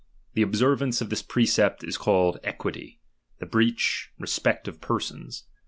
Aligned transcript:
The 0.33 0.41
observance 0.41 0.99
of 1.01 1.11
this 1.11 1.21
precept 1.21 1.83
is 1.83 1.95
called 1.95 2.39
equity; 2.43 2.99
the 3.37 3.45
breach, 3.45 4.09
respect 4.17 4.67
of 4.67 4.81
persons. 4.81 5.43